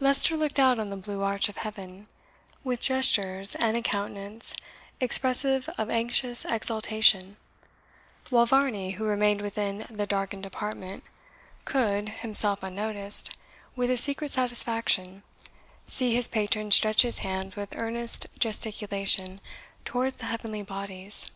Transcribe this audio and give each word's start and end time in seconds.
Leicester 0.00 0.36
looked 0.36 0.60
out 0.60 0.78
on 0.78 0.88
the 0.88 0.96
blue 0.96 1.22
arch 1.24 1.48
of 1.48 1.56
heaven, 1.56 2.06
with 2.62 2.78
gestures 2.78 3.56
and 3.56 3.76
a 3.76 3.82
countenance 3.82 4.54
expressive 5.00 5.68
of 5.76 5.90
anxious 5.90 6.44
exultation, 6.44 7.36
while 8.30 8.46
Varney, 8.46 8.92
who 8.92 9.04
remained 9.04 9.40
within 9.42 9.84
the 9.90 10.06
darkened 10.06 10.46
apartment, 10.46 11.02
could 11.64 12.08
(himself 12.08 12.62
unnoticed), 12.62 13.36
with 13.74 13.90
a 13.90 13.96
secret 13.96 14.30
satisfaction, 14.30 15.24
see 15.88 16.14
his 16.14 16.28
patron 16.28 16.70
stretch 16.70 17.02
his 17.02 17.18
hands 17.26 17.56
with 17.56 17.74
earnest 17.74 18.28
gesticulation 18.38 19.40
towards 19.84 20.14
the 20.14 20.26
heavenly 20.26 20.62
bodies. 20.62 21.32